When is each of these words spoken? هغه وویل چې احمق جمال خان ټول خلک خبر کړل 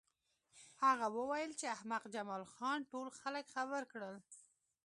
هغه 0.83 1.07
وویل 1.17 1.51
چې 1.59 1.65
احمق 1.75 2.03
جمال 2.13 2.43
خان 2.53 2.79
ټول 2.91 3.07
خلک 3.19 3.45
خبر 3.55 3.81
کړل 3.91 4.15